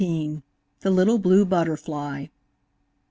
[0.79, 2.31] THE LITTLE BLUE BUTTERFLY.